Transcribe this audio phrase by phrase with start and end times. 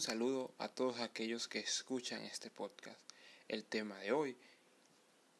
[0.00, 2.98] Saludo a todos aquellos que escuchan este podcast.
[3.48, 4.34] El tema de hoy,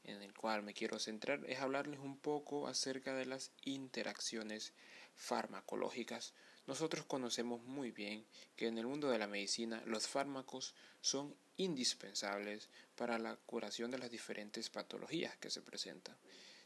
[0.05, 4.75] en el cual me quiero centrar, es hablarles un poco acerca de las interacciones
[5.17, 6.35] farmacológicas.
[6.67, 12.69] Nosotros conocemos muy bien que en el mundo de la medicina los fármacos son indispensables
[12.97, 16.19] para la curación de las diferentes patologías que se presentan.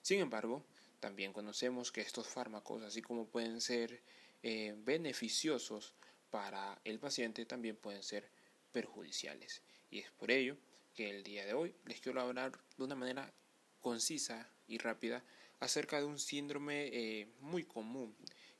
[0.02, 0.66] Sin embargo,
[0.98, 4.02] también conocemos que estos fármacos, así como pueden ser
[4.42, 5.94] eh, beneficiosos
[6.34, 8.28] para el paciente, también pueden ser
[8.72, 9.62] perjudiciales.
[9.88, 10.56] Y es por ello
[10.92, 13.32] que el día de hoy les quiero hablar de una manera
[13.80, 15.22] concisa y rápida
[15.60, 18.16] acerca de un síndrome eh, muy común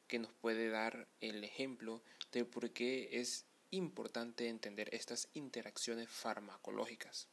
[0.06, 2.00] que nos puede dar el ejemplo
[2.30, 7.27] de por qué es importante entender estas interacciones farmacológicas.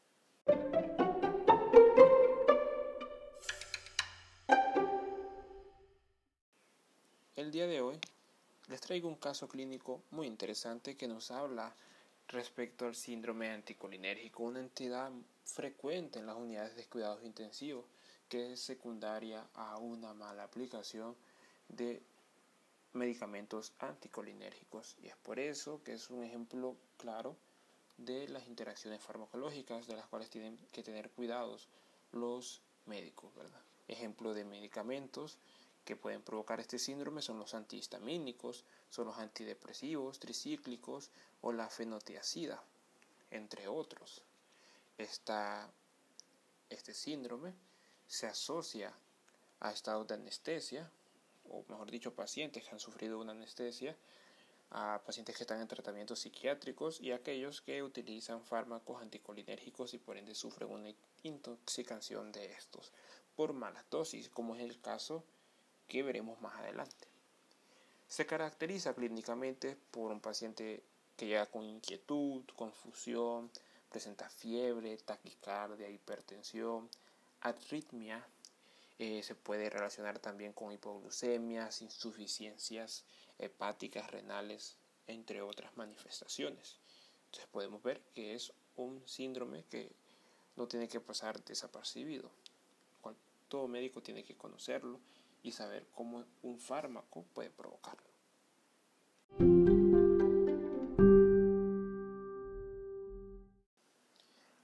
[7.35, 7.99] El día de hoy
[8.71, 11.75] les traigo un caso clínico muy interesante que nos habla
[12.29, 15.11] respecto al síndrome anticolinérgico, una entidad
[15.43, 17.83] frecuente en las unidades de cuidados intensivos
[18.29, 21.17] que es secundaria a una mala aplicación
[21.67, 22.01] de
[22.93, 27.35] medicamentos anticolinérgicos y es por eso que es un ejemplo claro
[27.97, 31.67] de las interacciones farmacológicas de las cuales tienen que tener cuidados
[32.13, 33.61] los médicos, ¿verdad?
[33.89, 35.39] Ejemplo de medicamentos
[35.85, 42.63] que pueden provocar este síndrome son los antihistamínicos, son los antidepresivos, tricíclicos o la fenotiacida,
[43.31, 44.23] entre otros.
[44.97, 47.53] este síndrome
[48.07, 48.93] se asocia
[49.59, 50.91] a estados de anestesia,
[51.49, 53.97] o mejor dicho, pacientes que han sufrido una anestesia,
[54.71, 59.97] a pacientes que están en tratamientos psiquiátricos y a aquellos que utilizan fármacos anticolinérgicos y
[59.97, 62.93] por ende sufren una intoxicación de estos
[63.35, 65.25] por malas dosis, como es el caso
[65.91, 67.05] que veremos más adelante.
[68.07, 70.81] Se caracteriza clínicamente por un paciente
[71.17, 73.51] que llega con inquietud, confusión,
[73.89, 76.89] presenta fiebre, taquicardia, hipertensión,
[77.41, 78.25] arritmia.
[78.99, 83.03] Eh, se puede relacionar también con hipoglucemias, insuficiencias
[83.37, 84.77] hepáticas, renales,
[85.07, 86.77] entre otras manifestaciones.
[87.25, 89.91] Entonces podemos ver que es un síndrome que
[90.55, 92.31] no tiene que pasar desapercibido.
[93.49, 95.01] Todo médico tiene que conocerlo
[95.43, 98.11] y saber cómo un fármaco puede provocarlo.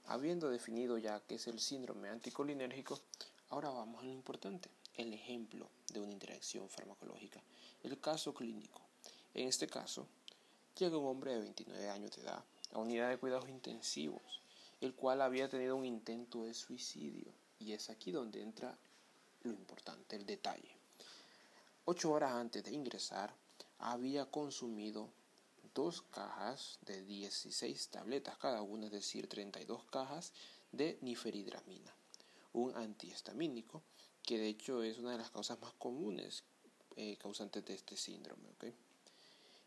[0.06, 2.98] Habiendo definido ya qué es el síndrome anticolinérgico,
[3.50, 7.42] ahora vamos a lo importante, el ejemplo de una interacción farmacológica,
[7.82, 8.80] el caso clínico.
[9.34, 10.06] En este caso,
[10.76, 14.42] llega un hombre de 29 años de edad a unidad de cuidados intensivos,
[14.80, 18.78] el cual había tenido un intento de suicidio, y es aquí donde entra
[19.42, 20.76] lo importante, el detalle.
[21.84, 23.34] Ocho horas antes de ingresar,
[23.78, 25.08] había consumido
[25.74, 30.32] dos cajas de 16 tabletas cada una, es decir, 32 cajas
[30.72, 31.94] de niferidramina,
[32.52, 33.82] un antihistamínico
[34.22, 36.44] que de hecho es una de las causas más comunes
[36.96, 38.48] eh, causantes de este síndrome.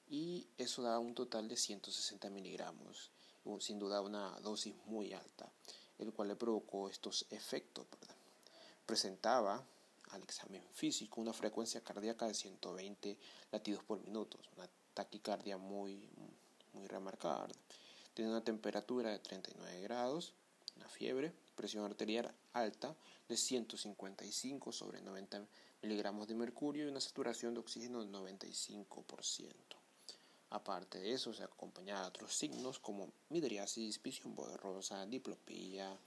[0.10, 3.10] Y eso da un total de 160 miligramos,
[3.60, 5.50] sin duda una dosis muy alta,
[5.98, 7.88] el cual le provocó estos efectos.
[8.92, 9.64] Presentaba
[10.10, 13.18] al examen físico una frecuencia cardíaca de 120
[13.50, 16.10] latidos por minuto, una taquicardia muy,
[16.74, 17.48] muy remarcada.
[18.14, 20.34] Tiene una temperatura de 39 grados,
[20.76, 22.94] una fiebre, presión arterial alta
[23.30, 25.46] de 155 sobre 90
[25.84, 29.54] miligramos de mercurio y una saturación de oxígeno del 95%.
[30.50, 35.98] Aparte de eso, se acompañaba de otros signos como midriasis, visión borrosa, diplopía,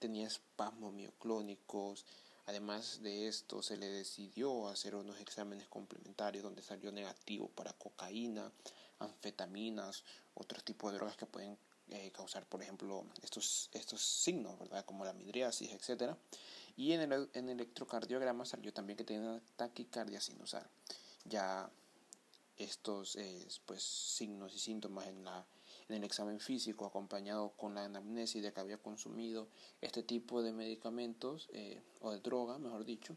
[0.00, 2.04] tenía espasmos mioclónicos,
[2.46, 8.50] Además de esto, se le decidió hacer unos exámenes complementarios donde salió negativo para cocaína,
[8.98, 10.04] anfetaminas,
[10.34, 11.56] otros tipos de drogas que pueden
[11.90, 14.84] eh, causar, por ejemplo, estos, estos signos, ¿verdad?
[14.84, 16.14] Como la midriasis, etc.
[16.76, 20.66] Y en el, en el electrocardiograma salió también que tenía taquicardia sinusal.
[21.24, 21.70] Ya
[22.56, 25.44] estos eh, pues, signos y síntomas en la
[25.88, 29.48] en el examen físico acompañado con la anamnesis de que había consumido
[29.80, 33.16] este tipo de medicamentos eh, o de droga, mejor dicho,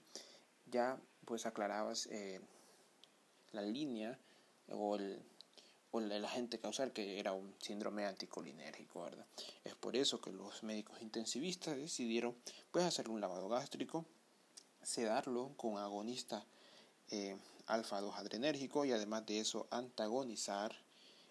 [0.65, 2.39] ya pues aclarabas eh,
[3.51, 4.19] la línea
[4.69, 5.21] o el,
[5.91, 9.25] o el agente causal que era un síndrome anticolinérgico, ¿verdad?
[9.63, 12.35] Es por eso que los médicos intensivistas decidieron
[12.71, 14.06] pues hacer un lavado gástrico,
[14.81, 16.45] sedarlo con agonista
[17.12, 20.75] eh, alfa 2 adrenérgico y además de eso antagonizar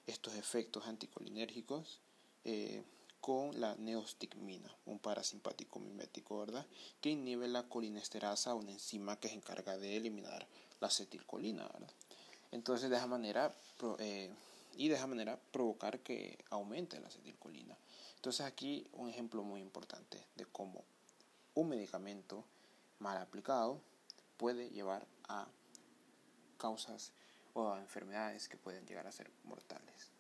[0.06, 2.00] estos efectos anticolinérgicos
[2.44, 2.82] eh,
[3.20, 6.66] con la neostigmina, un parasimpático mimético, ¿verdad?
[7.00, 10.46] Que inhibe la colinesterasa, una enzima que se encarga de eliminar
[10.80, 11.90] la acetilcolina, ¿verdad?
[12.52, 13.54] Entonces, de esa manera,
[13.98, 14.30] eh,
[14.76, 17.76] y de esa manera provocar que aumente la acetilcolina.
[18.16, 20.84] Entonces aquí un ejemplo muy importante de cómo
[21.54, 22.44] un medicamento
[22.98, 23.80] mal aplicado
[24.36, 25.46] puede llevar a
[26.58, 27.12] causas
[27.54, 30.12] o a enfermedades que pueden llegar a ser mortales.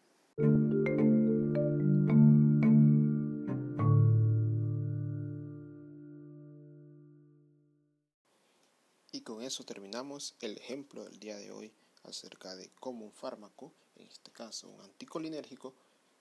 [9.12, 11.72] Y con eso terminamos el ejemplo del día de hoy
[12.02, 15.74] acerca de cómo un fármaco, en este caso un anticolinérgico,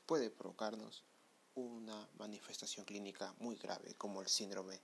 [0.05, 1.03] puede provocarnos
[1.55, 4.79] una manifestación clínica muy grave como el síndrome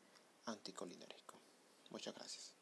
[0.46, 1.36] anticolinérgico.
[1.92, 2.54] Muchas gracias.